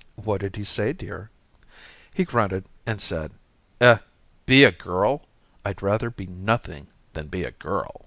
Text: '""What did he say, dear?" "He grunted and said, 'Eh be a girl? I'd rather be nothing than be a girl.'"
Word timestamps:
'""What 0.16 0.42
did 0.42 0.56
he 0.56 0.64
say, 0.64 0.92
dear?" 0.92 1.30
"He 2.12 2.26
grunted 2.26 2.66
and 2.84 3.00
said, 3.00 3.32
'Eh 3.80 4.00
be 4.44 4.64
a 4.64 4.70
girl? 4.70 5.24
I'd 5.64 5.80
rather 5.80 6.10
be 6.10 6.26
nothing 6.26 6.88
than 7.14 7.28
be 7.28 7.42
a 7.44 7.52
girl.'" 7.52 8.04